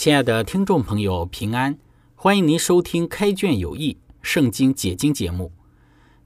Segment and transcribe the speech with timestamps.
[0.00, 1.78] 亲爱的听众朋友，平安！
[2.14, 5.52] 欢迎您收听《开卷有益·圣经解经》节目。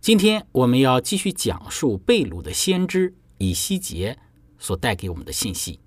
[0.01, 4.17] 今天我们要继续讲述贝鲁的先知以西结
[4.61, 5.81] 所带给我们的信息。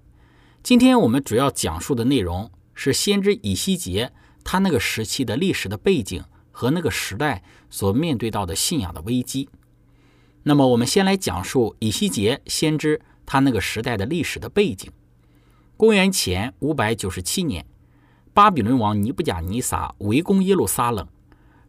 [0.62, 4.12] 今天我们主要讲述的内容是先知以西结
[4.44, 9.48] 他那个时期的历史的背景和那个时代所面对到的信仰的危机。
[10.44, 14.92] 那么，我们先来讲述以西结先知他那个时代的历史的背景。
[15.78, 17.66] 公元前五百九十七年。
[18.38, 21.08] 巴比伦王尼布甲尼撒围攻耶路撒冷，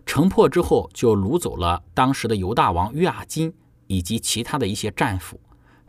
[0.04, 3.54] 城破之后就掳走了当时的犹大王约雅金
[3.86, 5.40] 以及其他的一些战俘，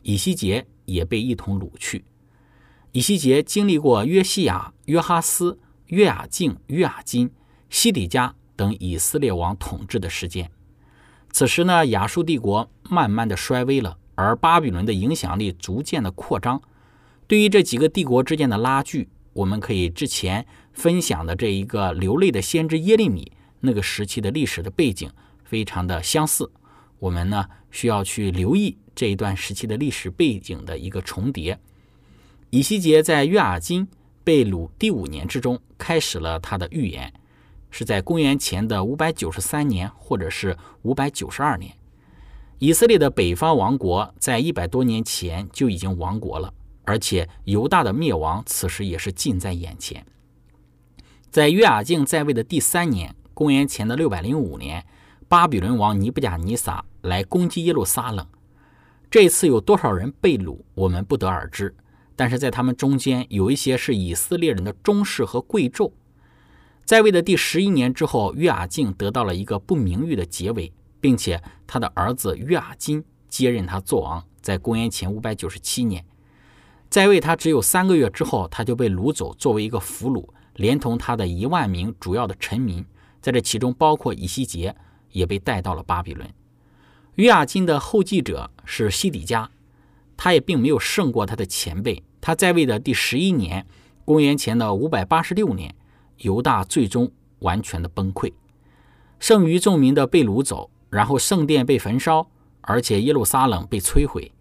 [0.03, 2.05] 以西结也被一同掳去。
[2.93, 7.29] 以西结经历过约西亚、约哈斯、约雅敬、约雅金、
[7.69, 10.49] 西底家等以色列王统治的时间。
[11.33, 16.61] 此时呢，亚述帝国慢慢的衰微了，而巴比伦的影响力逐渐的扩张。
[17.27, 20.47] 对于这几个帝国之间的拉锯，我们可以之前。
[20.79, 25.11] 分享的这一个流泪的先知耶利米那个时期的历史的背景
[25.43, 26.49] 非常的相似，
[26.99, 31.59] 我们呢需要去留意这一段时期的历史背景的一个重叠。
[32.49, 33.89] 以西结在约雅金
[34.23, 37.11] 被掳第五年之中开始了他的预言，
[37.69, 41.75] 是在公元前的五百九十三年或者是五百九十二年。
[42.59, 46.53] 以色列的北方王国在一百多年前就已经亡国了，
[46.85, 50.05] 而且犹大的灭亡此时也是近在眼前。
[51.31, 54.83] 在约雅敬在位的第三年，公元前的六百零五年，
[55.27, 58.25] 巴比伦王尼布甲尼撒来攻击耶路撒冷。
[59.11, 61.75] 这次有多少人被掳，我们不得而知。
[62.15, 65.91] 但是在他们中间，有一些是以色列人的忠士和贵胄。
[66.83, 74.25] 在位的第十一年之后，约雅敬得到了一个不名誉的结尾，并且他的儿子约雅金接任他做王。
[74.41, 76.03] 在公元前五百九十七年，
[76.89, 80.27] 在位他只有三个月之后，他就被掳走，作为一个俘虏。
[80.59, 82.85] 连同他的一万名主要的臣民，
[83.21, 84.75] 在这其中包括以西结，
[85.13, 86.29] 也被带到了巴比伦。
[87.15, 89.49] 约雅金的后继者是西底家，
[90.17, 92.03] 他也并没有胜过他的前辈。
[92.19, 93.65] 他在位的第十一年，
[94.03, 95.73] 公元前的五百八十六年，
[96.17, 97.09] 犹大最终
[97.39, 98.33] 完全的崩溃，
[99.17, 104.33] 剩余众民的被掳走，然后圣殿被焚烧，而且耶路撒冷被摧毁，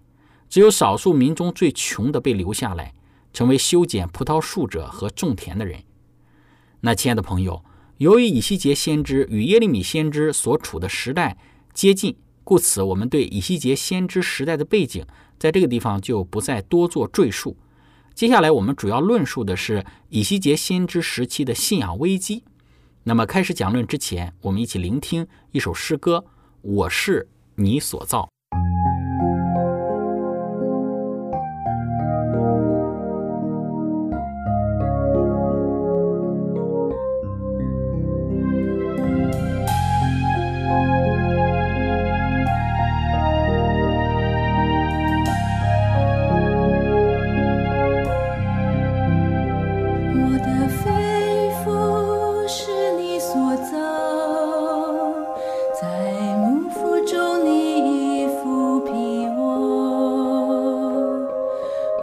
[0.49, 2.93] 只有少数民中最穷的被留下来，
[3.33, 5.85] 成为修剪葡萄树者和种田的人。
[6.81, 7.65] 那亲爱的朋友，
[7.97, 11.37] 由于以西结先知与耶利米先知所处的时代
[11.75, 15.05] 接近，故此我们对以西结先知时代的背景，
[15.39, 17.57] 在这个地方就不再多做赘述。
[18.15, 22.45] 接下来我们主要论述的是以西结先知时期的信仰危机。
[23.05, 26.25] 那么开始讲论之前，我们一起聆听一首诗歌：
[26.63, 28.29] 我是你所造。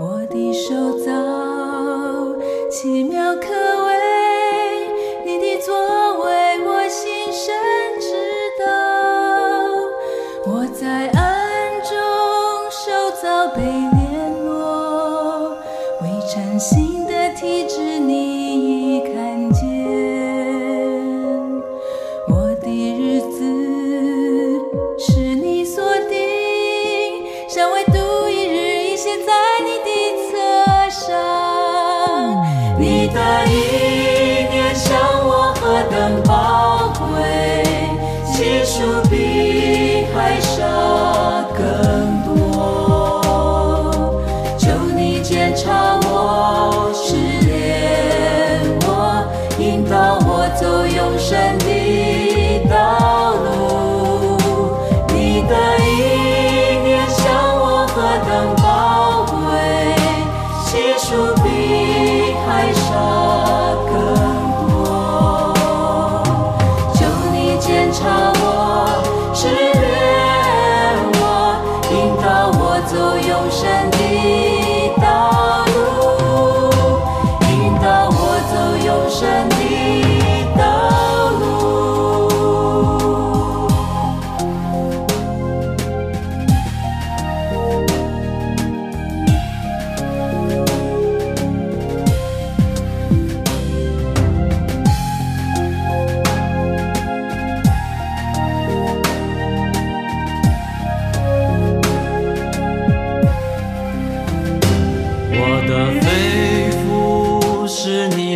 [0.05, 1.11] 我的手早
[2.69, 3.84] 奇妙可。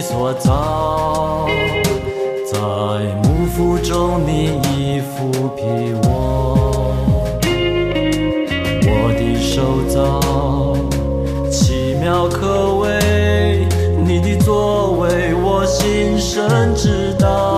[0.02, 1.46] 所造，
[2.46, 2.58] 在
[3.24, 5.62] 幕府中你已抚庇
[6.04, 6.16] 我。
[8.82, 10.22] 我的手造
[11.50, 13.68] 奇妙可畏，
[14.06, 17.49] 你的作为我心深知道。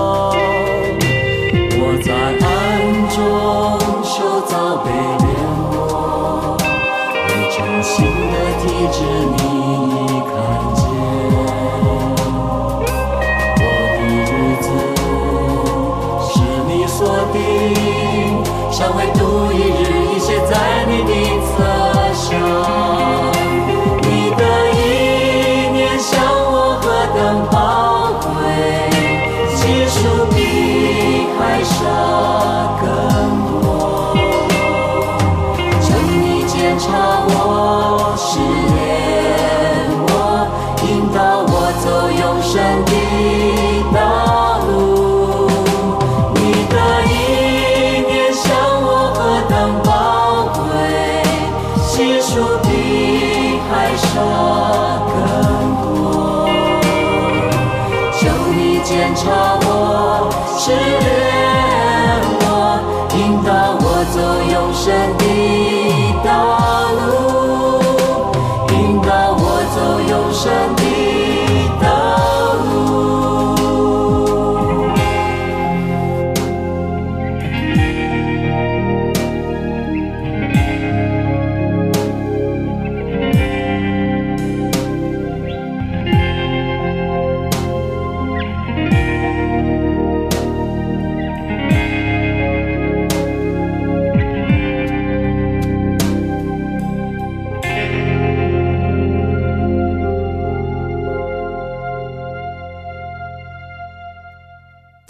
[36.78, 38.71] 查我，是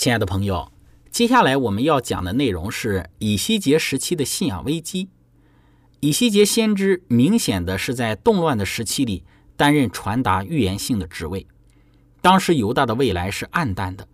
[0.01, 0.71] 亲爱的朋友，
[1.11, 5.09] 接下来我们要讲的内容是以西结时期的信仰危机。
[5.99, 9.23] 以西结先知明显的是在动乱的时期里
[9.55, 11.45] 担任传达预言性的职位。
[12.19, 14.07] 当时犹大的未来是暗淡的，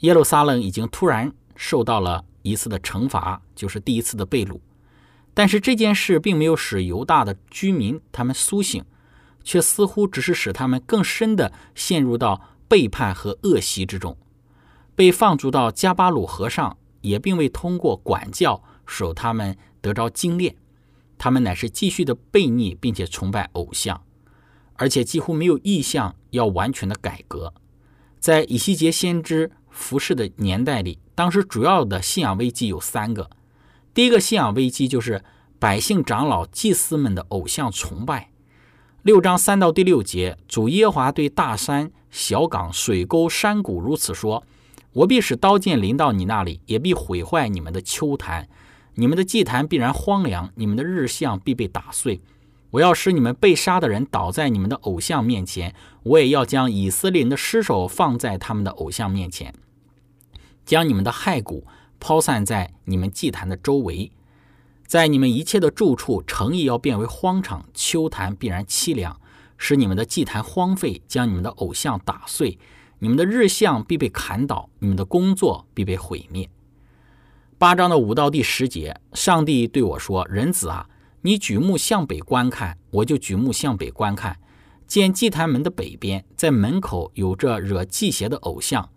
[0.00, 4.60] 耶路撒冷已经突然受到了一次的惩罚，就是第一次的被掳。
[5.32, 8.84] 但是这件事并没有使犹大的居民他们苏醒，
[9.42, 14.14] 却似乎只是使他们更深的陷入到背叛和恶习之中。
[14.94, 20.54] 被放逐到加巴鲁河上，也并未通过管教使他们得着精炼，
[21.16, 24.02] 他们乃是继续的悖逆，并且崇拜偶像，
[24.74, 27.54] 而且几乎没有意向要完全的改革。
[28.20, 33.30] 在以西结先知服侍的年代里，当时主要的信仰危机有三个。
[33.94, 35.24] 第一个信仰危机就是
[35.58, 38.30] 百姓长老、祭司们的偶像崇拜。
[39.02, 44.44] 六章三到第六节，主耶华对大山、小港、水沟、山谷如此说。
[44.92, 48.48] 我必使刀剑临到你那里，也必毁坏你们的丘坛，
[48.94, 52.20] 你们的祭坛必然荒凉，你们的日像必被打碎。
[52.72, 59.54] 我要使你们被杀的人倒在你们的偶像面前，我也要将以色列人的尸首放在他们的偶像面前，
[60.64, 61.66] 将你们的骸骨
[62.00, 64.10] 抛散在你们祭坛的周围，
[64.86, 69.20] 在你们一切的住处，诚意要变为荒场，丘坛必然凄凉，
[69.56, 72.58] 使你们的祭坛荒废，将你们的偶像打碎。
[73.02, 76.48] 你们的日向必被砍倒，你们的工作必被毁灭。
[77.58, 80.88] 八章的五到第十节，上帝对我说：“人子啊，
[81.22, 84.38] 你举目向北观看，我就举目向北观看，
[84.86, 88.88] 见祭坛门的北边，在门口有着惹祭邪的偶像，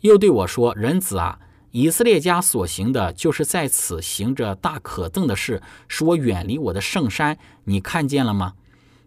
[0.00, 1.38] 又对我说：“人子啊，
[1.70, 7.38] 以色列家所行的，就是在此行着大可憎的事，使我远离我的圣山。
[7.64, 8.52] 你看见了吗？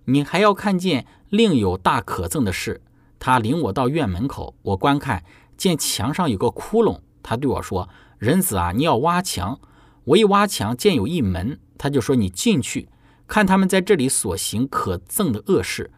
[0.06, 2.82] 你还要看见另有大可憎的事。”
[3.20, 5.24] 他领我到院门口，我观看，
[5.58, 7.02] 见墙上有个窟窿。
[7.22, 9.60] 他对我说：“人子啊，你要挖墙。”
[10.06, 12.88] 我一挖墙，见有一门，他就说：“你进去，
[13.28, 15.92] 看他们在这里所行可憎的恶事。”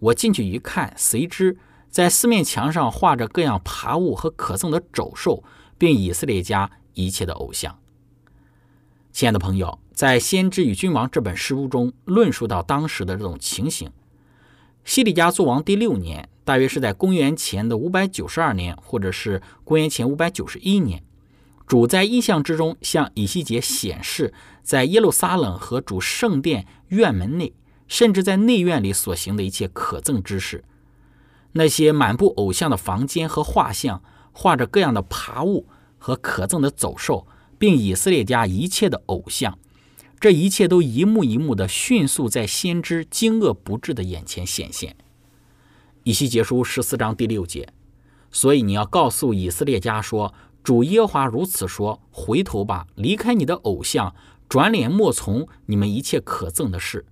[0.00, 5.44] 我进去一看，谁知在四面墙上画着各样爬物和可憎的走兽，
[5.76, 7.78] 并以色列家一切的偶像。
[9.12, 13.92] 亲爱的朋友，在《先知与君王》这本书中，论述到当时的这种情形。
[14.84, 16.30] 西里家做王第六年。
[16.44, 21.02] 大约是在公元前的五百九十二年，或者是公元前五百九十一年，
[21.66, 27.54] 主在异象之中向以西结显示，在耶路撒冷和主圣殿院门内，
[27.86, 30.64] 甚至在内院里所行的一切可憎之事。
[31.52, 35.68] 那些满布偶像的房间和画像，画着各样的爬物
[35.98, 37.26] 和可憎的走兽，
[37.58, 39.58] 并以色列家一切的偶像，
[40.18, 44.96] 这一切都一幕一幕的迅速在先知惊愕不至的眼前显现。
[46.04, 47.72] 以西结书十四章第六节，
[48.32, 54.12] 所以你要告诉以色列家说：“主耶华如此说：回头吧，离开你的偶像，
[54.48, 57.06] 转脸莫从你们一切可憎的事。”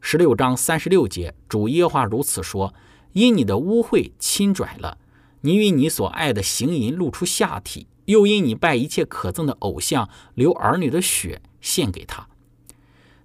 [0.00, 2.72] 十六章三十六节，主耶华如此说
[3.14, 4.98] ：“因你的污秽侵拽了，
[5.40, 12.28] 你与你所爱的行淫露出下体，又因你拜一切可憎的偶像，流儿女的血献给他；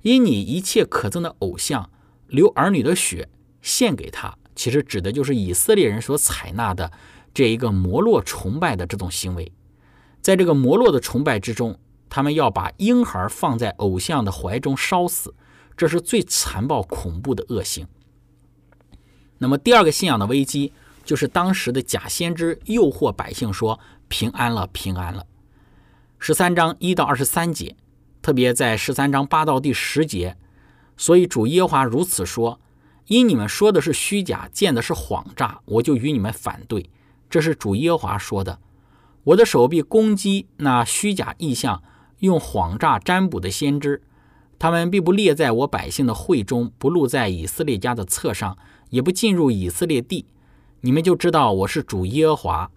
[0.01, 1.91] 因你一切可憎的偶像，
[2.27, 3.29] 流儿女的血
[3.61, 6.89] 献给他。”其实指的就是以色列人所采纳的
[7.33, 9.51] 这一个摩洛崇拜的这种行为，
[10.21, 11.77] 在这个摩洛的崇拜之中，
[12.09, 15.35] 他们要把婴孩放在偶像的怀中烧死，
[15.75, 17.85] 这是最残暴恐怖的恶行。
[19.37, 20.71] 那么第二个信仰的危机，
[21.03, 25.25] 就是当时的假先知诱惑百姓说平安了，平安了。
[26.17, 27.75] 十三章一到二十三节，
[28.21, 30.37] 特别在十三章八到第十节，
[30.95, 32.61] 所以主耶华如此说。
[33.07, 36.89] 因你们说的是虚假，见的是谎诈，我就与你们反对。
[37.29, 38.59] 这是主耶和华说的。
[39.25, 41.83] 我的手臂攻击那虚假意象、
[42.19, 44.01] 用谎诈占卜的先知，
[44.57, 48.57] 他们并不列在我百姓的会中，不录在以色列家的册上，
[48.89, 50.25] 也不进入以色列地。
[50.81, 52.71] 你们就知道我是主耶和华，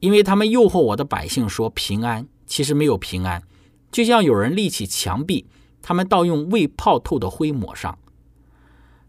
[0.00, 3.42] 因为他们诱惑我的百姓说平安，其实没有平安，
[3.90, 5.46] 就像有人立起墙壁，
[5.80, 7.96] 他们倒用未泡透的灰抹上。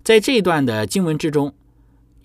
[0.03, 1.53] 在这一段的经文之中，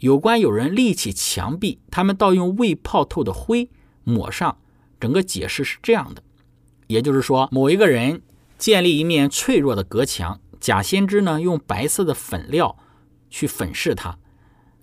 [0.01, 3.71] 有关有人立起墙壁，他们倒用未泡透的灰
[4.03, 4.59] 抹上。
[4.99, 6.21] 整个解释是这样的，
[6.89, 8.21] 也就是说，某一个人
[8.59, 12.77] 建立一面脆弱的隔墙，假先知呢用白色的粉料
[13.31, 14.19] 去粉饰它，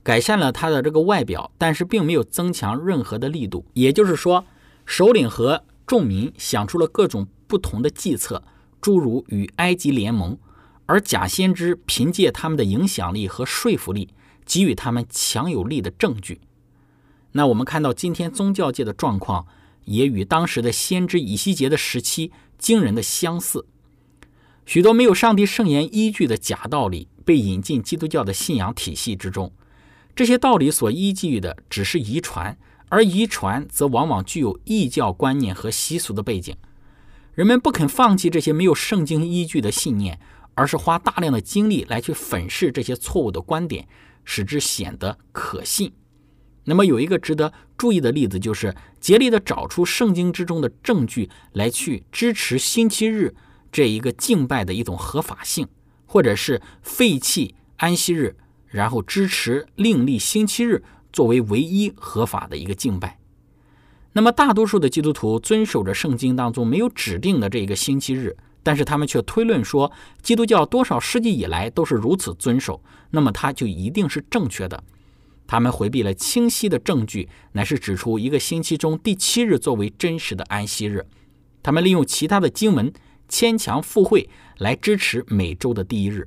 [0.02, 3.66] 改善了它的这个外表，但是并没有增强任何的力度。
[3.74, 4.46] 也就是说，
[4.86, 8.42] 首领和众民想出了各种不同的计策，
[8.80, 10.38] 诸如与埃及联盟。
[10.88, 14.10] 而假先知凭借他们的影响力和说服力，
[14.46, 16.42] 给予他们强有力的证据。
[17.32, 19.48] 那我们看到今天宗教界的状况，
[19.86, 23.66] 也与当时的先知以西结的时期惊人的相似。
[24.66, 29.52] 许多没有上帝圣言依据的假道理被引进基督教的信仰体系之中，
[30.16, 32.58] 这些道理所依据的只是遗传，
[32.90, 36.56] 而遗传则往往具有异教观念和习俗的背景。
[37.34, 40.20] 人们不肯放弃这些没有圣经依据的信念。
[40.56, 43.88] 而是花大量的精力来去粉饰这些错误的观点，
[44.24, 45.94] 使之显得可信。
[46.64, 53.36] 那么有一个值得注意的例子，就是竭力的找出圣经之中的证据来去支持星期日
[53.72, 55.68] 这一个敬拜的一种合法性，
[56.08, 58.36] 或者是废弃安息日，
[58.66, 60.84] 然后支持另立星期日
[61.14, 63.20] 作为唯一合法的一个敬拜。
[64.14, 68.38] 那么大多数的基督徒遵守着圣经当中没有指定的这一个星期日。
[68.66, 69.92] 但是他们却推论说，
[70.24, 72.82] 基督教多少世纪以来都是如此遵守，
[73.12, 74.84] 那么它就一定是正确的。
[75.46, 81.06] 他们回避了清晰的证据，乃是指出一个星期中第七日作为真实的安息日。
[81.62, 82.92] 他们利用其他的经文
[83.30, 86.26] 牵强附会来支持每周的第一日。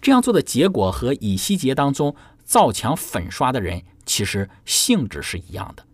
[0.00, 5.84] 这样做的结果和以西结当中造墙粉刷的人其实性质是一样的。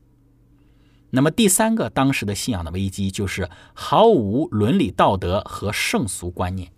[1.15, 6.73] 那么第三个当时的信仰的危机就是毫无伦理道德和圣俗观念。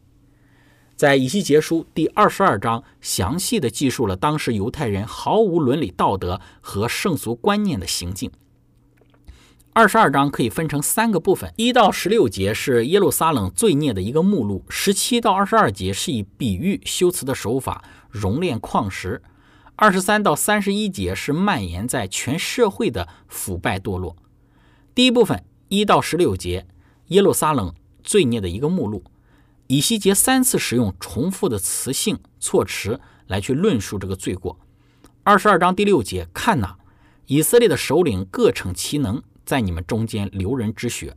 [0.96, 8.28] 在以西结书第二十二章详细的记述了当时犹太人毫无伦理道德和圣俗观念的行径。
[9.72, 19.22] 二十二章可以分成三个部分，一到十六节是耶路撒冷罪孽的一个目录，十七到二十二节是以比喻修辞的手法熔炼矿石，
[19.76, 24.16] 二十三到三十一节是蔓延在全社会的腐败堕落。
[24.94, 26.68] 第一部分一到十六节，
[27.08, 27.74] 耶路撒冷
[28.04, 29.02] 罪孽的一个目录。
[29.66, 34.56] 以西结三次使用重复的词性措辞来去论述这个罪过。
[35.24, 36.76] 二十二章第六节，看呐，
[37.26, 41.16] 以色列的首领各逞其能，在你们中间流人之血。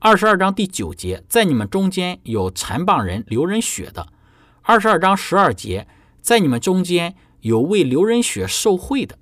[0.00, 4.08] 二十二章第九节，在你们中间有残谤人流人血的。
[4.62, 5.86] 二十二章十二节，
[6.20, 9.16] 在你们中间有为流人血受贿的。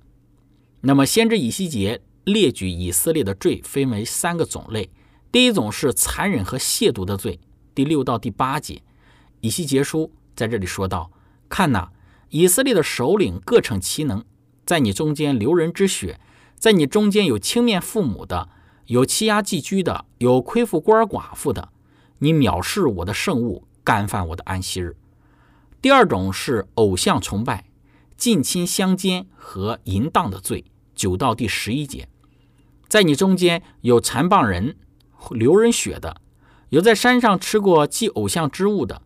[0.79, 4.89] 那么，先知以西结列举以色列的罪分为三个种类，
[5.31, 7.39] 第一种是残忍和亵渎的罪。
[7.73, 8.83] 第六到第八节，
[9.39, 11.11] 以西结书在这里说道
[11.49, 11.89] ：“看呐，
[12.29, 14.23] 以色列的首领各逞其能，
[14.65, 16.19] 在你中间流人之血，
[16.57, 18.49] 在你中间有轻面父母的，
[18.85, 21.69] 有欺压寄居的，有亏负孤儿寡妇的。
[22.19, 24.95] 你藐视我的圣物，干犯我的安息日。”
[25.81, 27.65] 第二种是偶像崇拜、
[28.15, 30.65] 近亲相奸和淫荡的罪。
[30.93, 32.07] 九到第十一节，
[32.91, 34.75] 在你中间有残谤人、
[35.29, 36.17] 流人血的。
[36.71, 39.01] 有在山上吃过祭偶像之物的，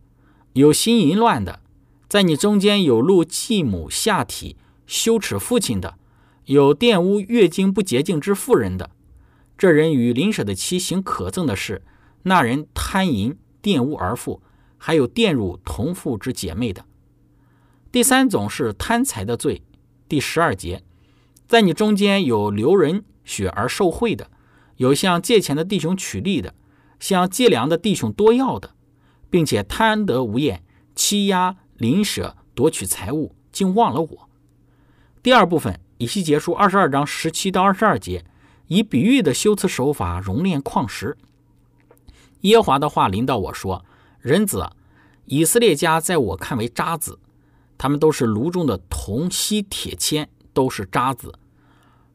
[0.54, 1.60] 有心淫乱的，
[2.08, 4.56] 在你中间有露继母下体、
[4.88, 5.94] 羞耻父亲的，
[6.46, 8.90] 有玷污月经不洁净之妇人的，
[9.56, 11.82] 这人与邻舍的妻行可憎的事，
[12.24, 14.42] 那人贪淫玷污儿妇，
[14.76, 16.84] 还有玷辱同父之姐妹的。
[17.92, 19.62] 第三种是贪财的罪，
[20.08, 20.82] 第十二节，
[21.46, 24.30] 在你中间有流人血而受贿的，
[24.76, 26.54] 有向借钱的弟兄取利的。
[26.98, 28.70] 向借粮的弟兄多要的，
[29.28, 30.64] 并且贪得无厌，
[30.94, 34.28] 欺压邻舍，夺取财物，竟忘了我。
[35.22, 38.24] 第二部分，以西结书二十二章十七到二十二节，
[38.68, 41.18] 以比喻的修辞手法熔炼矿石。
[42.40, 43.84] 耶华的话临到我说
[44.20, 44.70] ：“人子，
[45.26, 47.18] 以色列家在我看为渣子，
[47.76, 51.38] 他们都是炉中的铜锡铁铅，都是渣子。”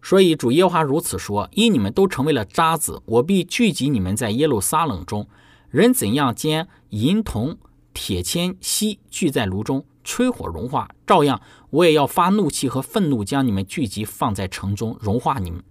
[0.01, 5.27] 所以主耶和华如此说：因你们都成为了渣子，我必聚集你们在耶路撒冷中。
[5.69, 7.57] 人怎样将银铜、
[7.93, 15.63] 铁铅、锡聚在炉中，吹火融化，照样我也要发怒气和愤怒，将你们聚集放在城中，融化你们。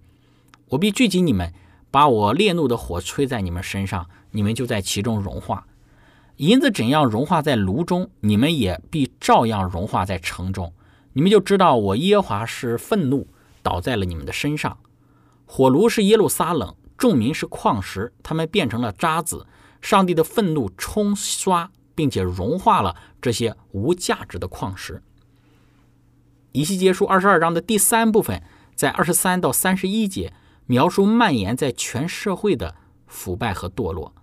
[0.69, 1.53] 我必聚集你们，
[1.91, 5.67] 把我烈怒的火吹在你们身上，你们就在其中融化。
[6.37, 10.73] 银子怎样融化在炉中，你们也必照样融化在城中。
[11.13, 13.27] 你们就知道我耶和华是愤怒。
[13.61, 14.77] 倒在了你们的身上。
[15.45, 19.47] 火炉是耶路撒冷，众民是矿石，他们变成了渣子。
[19.81, 25.01] 上帝的愤怒冲刷并且融化了这些无价值的矿石。
[26.51, 28.43] 以西结书二十二章的第三部分，
[28.75, 30.33] 在二十三到三十一节
[30.67, 32.75] 描述蔓延在全社会的
[33.07, 34.13] 腐败和堕落。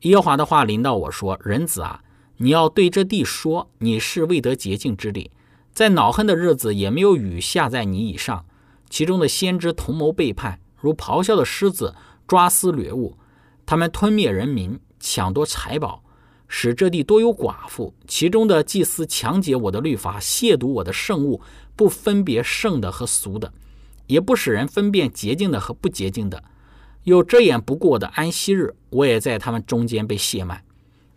[0.00, 2.02] 耶和华的话临到我说：“人子啊，
[2.38, 5.30] 你要对这地说，你是未得洁净之地，
[5.74, 8.46] 在恼恨的日子也没有雨下在你以上。”
[8.88, 11.94] 其中的先知同谋背叛，如咆哮的狮子
[12.26, 13.16] 抓撕掠物，
[13.64, 16.02] 他们吞灭人民，抢夺财宝，
[16.48, 17.94] 使这地多有寡妇。
[18.06, 21.40] 其中的祭司强解我的律法，亵渎我的圣物，
[21.74, 23.52] 不分别圣的和俗的，
[24.06, 26.42] 也不使人分辨洁净的和不洁净的，
[27.04, 30.62] 又遮掩不顾我的安息日，我也在他们中间被亵慢。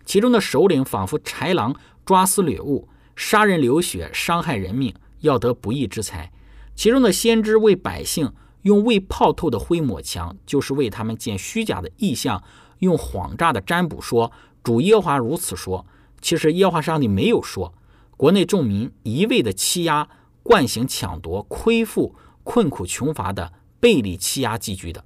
[0.05, 6.31] 其中的首领仿佛豺狼抓撕掠物，杀人流血，伤害人命，要得不义之财。
[6.79, 12.41] 其中的先知为百姓用未泡透的灰抹墙，就是为他们建虚假的意象，
[12.77, 14.31] 用谎诈的占卜说
[14.63, 15.85] 主耶华如此说。
[16.21, 17.73] 其实耶华上帝没有说。
[18.15, 20.07] 国内众民一味的欺压、
[20.41, 22.15] 惯行抢夺、亏负
[22.45, 25.03] 困苦穷乏的、背离欺压寄居的。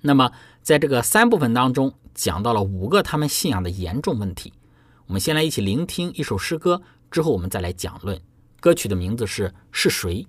[0.00, 4.54] 那么在这个三部分当中，讲到了五个他们信仰的严重问题。
[5.04, 8.18] 我们先来一起聆听一首诗歌，之后我们再来讲论。
[8.58, 10.26] 歌曲的名字是是谁？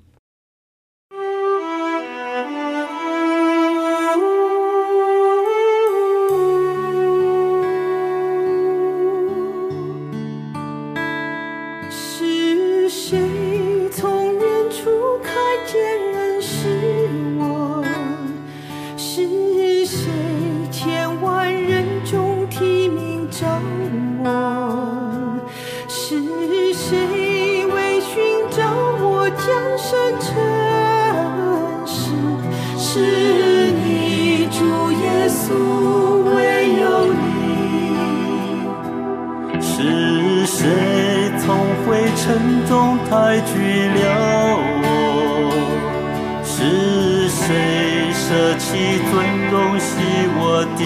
[46.70, 49.14] 是谁舍弃尊
[49.50, 49.96] 荣，洗
[50.36, 50.84] 我的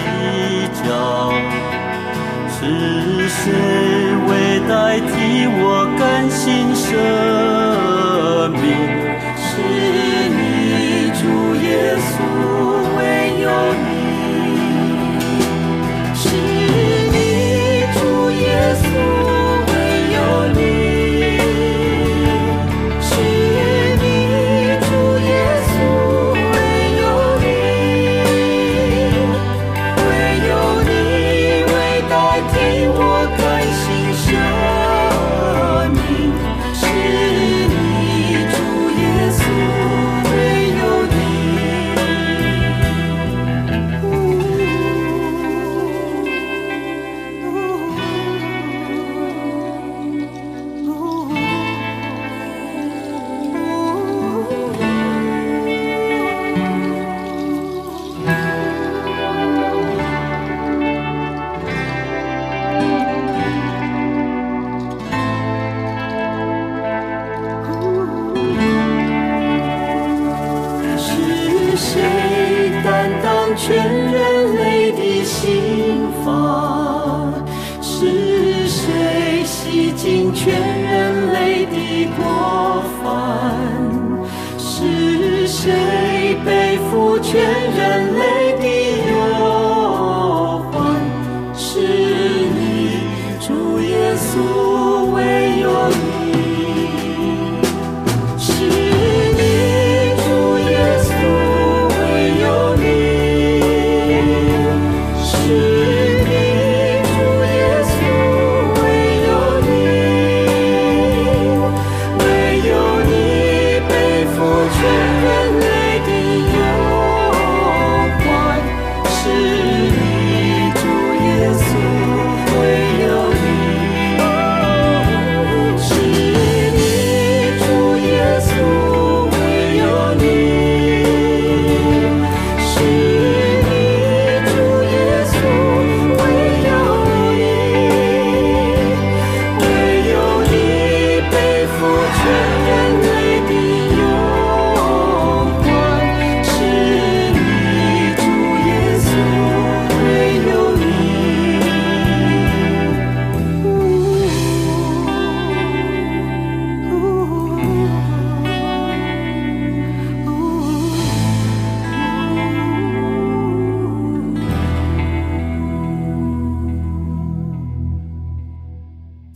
[0.78, 0.88] 脚？
[2.48, 3.42] 是谁
[4.28, 4.30] 为
[4.68, 5.10] 代替
[5.58, 5.62] 我
[5.98, 6.40] 甘心
[6.72, 6.86] 舍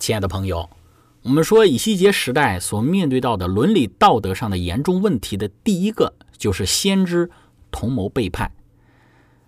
[0.07, 0.71] 亲爱的朋友，
[1.23, 7.29] 我们说以西结时代所面对到的伦理道德上的严重问题的第一个，就是先知
[7.73, 8.53] 同谋背叛。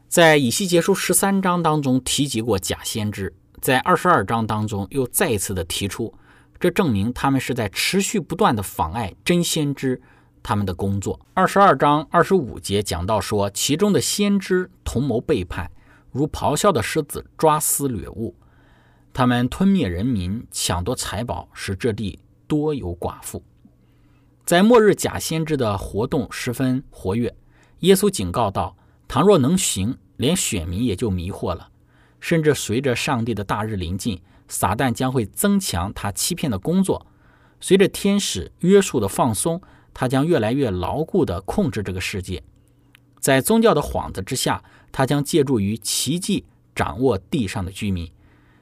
[0.09, 6.13] 在以西结书十三章当中提及过假先知，在二十二章当中又再一次的提出，
[6.59, 10.03] 这证明他们是在持续不断的妨碍真先知
[10.43, 11.21] 他们的工作。
[11.35, 15.71] 二十二章二十五节讲到说，其中的先知同谋背叛，
[16.11, 18.35] 如咆哮的狮子抓撕掠物。
[19.19, 23.43] 他们吞灭人民，抢夺财宝，使这地多有寡妇。
[24.47, 27.35] 在末日假先知的活动十分活跃，
[27.81, 28.77] 耶稣警告道
[29.09, 31.69] ：“倘若能行，连选民也就迷惑了。
[32.21, 37.05] 甚至随着上帝的大日临近，撒旦将会增强他欺骗的工作。
[37.59, 39.61] 随着天使约束的放松，
[39.93, 42.41] 他将越来越牢固地控制这个世界。
[43.19, 48.09] 在宗教的幌子之下，他将借助于奇迹掌握地上的居民。”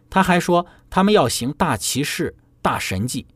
[0.09, 3.27] 他还说，他们要行大奇事、大神迹，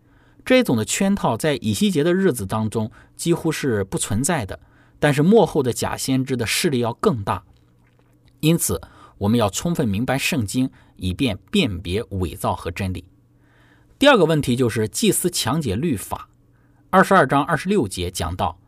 [0.45, 4.59] 这种的圈套在以西结的日子当中几乎是不存在的。
[4.99, 7.43] 但是幕后的假先知的势力要更大，
[8.41, 8.81] 因此
[9.17, 13.05] 我们要充分明白圣经，以便辨别伪造和真理。
[13.99, 16.29] 第二个问题就是祭司强解律法。
[16.91, 18.59] 二十二章二十六节讲到，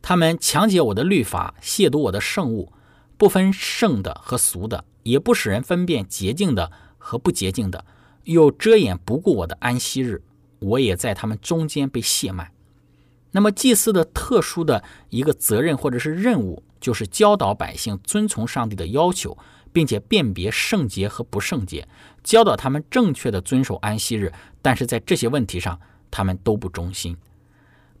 [0.00, 2.72] 他们强解我的律法，亵渎我的圣物，
[3.18, 6.70] 不分圣的和俗的，也不使人分辨洁净的
[7.04, 7.84] 和不洁净的，
[8.24, 10.22] 又遮掩不顾我的安息日，
[10.58, 12.50] 我也在他们中间被亵慢。
[13.32, 19.36] 那么祭司的特殊的一个责任或者是任务，就是教导百姓遵从上帝的要求，
[19.70, 21.86] 并且辨别圣洁和不圣洁，
[22.22, 24.32] 教导他们正确的遵守安息日。
[24.62, 25.78] 但是在这些问题上，
[26.10, 27.14] 他们都不忠心。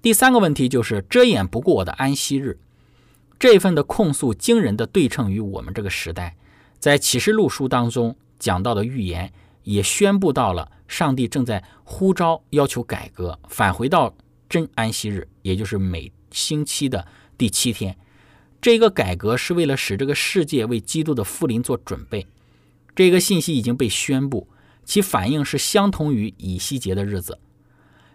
[0.00, 2.58] 第三个问题就是遮掩不顾我的安息日，
[3.38, 6.36] 这份的控诉惊人的对称于我们这个时代，
[6.78, 14.14] 在启示录书当中讲到的预言，也宣布到了上帝正在呼召要求改革，返回到
[14.48, 17.96] 真安息日，也就是每星期的第七天。
[18.60, 22.26] 这个改革是为了使这个世界为基督的复临做准备。
[22.94, 24.48] 这个信息已经被宣布，
[24.84, 27.38] 其反应是相同于以西结的日子。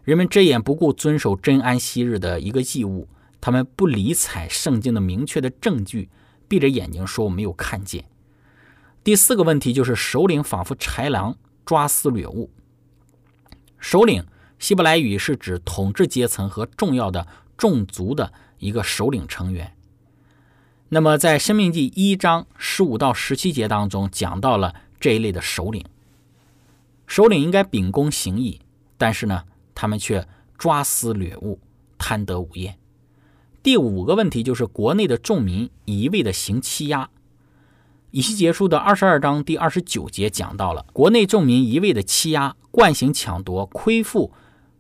[0.04, 3.08] 人们遮掩不顾遵守真安息日的一个义务，
[3.40, 6.10] 他们不理睬圣经的明确的证据，
[6.48, 8.09] 闭着眼睛说我没有看见。
[9.04, 12.50] 第四个问题就是首领仿佛豺狼抓撕掠物。
[13.80, 14.26] 首领
[14.60, 17.26] 希伯来语是指统治阶层和重要的
[17.58, 19.74] 众族的一个首领成员。
[20.90, 25.86] 那么在《生命记》一章十五到十七节当中讲到了这一类的首领。
[27.08, 28.60] 首领应该秉公行义，
[28.98, 31.60] 但是呢，他们却抓私掠物，
[31.98, 32.78] 贪得无厌。
[33.64, 37.10] 第五个问题就是国内的众民一味的行欺压。
[38.12, 44.34] 以西结书的二十二章第二十九节讲到了国内众民一味的欺压、惯行抢夺、亏负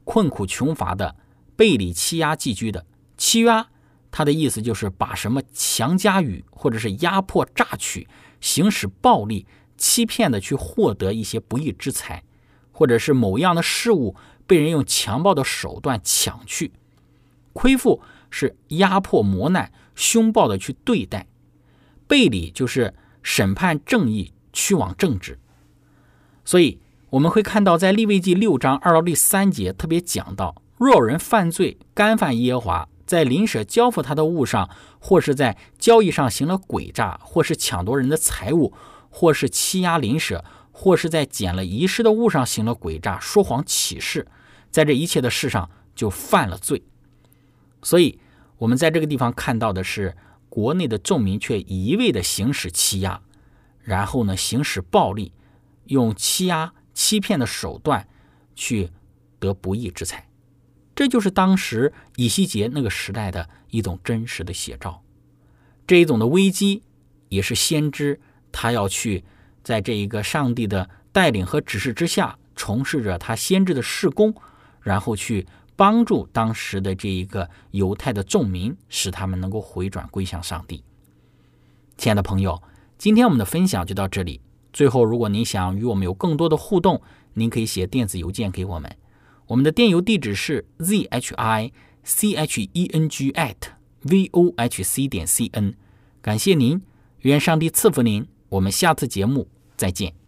[0.04, 1.15] 困苦穷乏的、
[1.56, 2.86] 背离欺压寄居的。
[3.18, 3.68] 欺压，
[4.10, 8.08] 它的意思就是把什么强加于或者是压迫、榨取、
[8.42, 9.46] 行使暴力、
[9.78, 12.24] 欺骗的去获得一些不义之财，
[12.72, 14.15] 或者是某样的事物
[14.48, 16.72] 被人用强暴的手段抢去。
[17.54, 21.28] 亏负是压迫、磨难、凶暴的去对待。
[22.08, 22.96] 背里就是
[23.32, 25.38] 审判正义，驱往正直。
[26.44, 26.80] 所以
[27.12, 38.74] 我们会看到，在利未记六章二到第三节特别讲到，若有人犯罪，干犯耶和华，在邻舍交付他的物上，或是在交易上行了诡诈，或是抢夺人的财物，
[39.12, 44.26] 或是欺压邻舍，或是在捡了遗失的物上行了诡诈，说谎起誓，
[44.72, 46.82] 在这一切的事上就犯了罪。
[47.84, 48.20] 所以，
[48.58, 50.18] 我们在这个地方看到的是，
[50.50, 53.22] 国内的众民却一味的行使欺压，
[53.82, 55.32] 然后呢，行使暴力，
[55.86, 58.08] 用欺压、欺骗的手段
[58.56, 58.90] 去
[59.40, 60.28] 得不义之财。
[60.96, 65.04] 这就是当时以西结那个时代的一种真实的写照。
[65.88, 66.84] 这一种的危机，
[67.30, 68.20] 也是先知
[68.52, 69.24] 他要去
[69.64, 74.34] 在这一个上帝的带领和指示之下，从事着他先知的事工，
[74.82, 75.46] 然后去。
[75.80, 80.84] 帮助当时的这一个犹太的众民，使他们能够回转归向上帝。
[81.96, 82.62] 亲爱的朋友，
[82.98, 84.42] 今天我们的分享就到这里。
[84.74, 87.02] 最后，如果您想与我们有更多的互动，
[87.34, 88.94] 您可以写电子邮件给我们。
[89.48, 91.72] 我们的电邮地址是 z h i
[92.04, 93.56] c h e n g at
[94.02, 95.76] v o h c 点 c n。
[96.22, 96.82] 感谢您，
[97.20, 98.28] 愿上帝赐福您。
[98.50, 100.19] 我们下次节目再见。